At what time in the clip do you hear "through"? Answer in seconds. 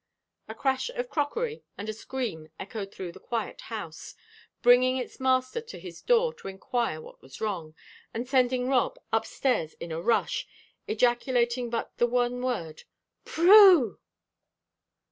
2.91-3.11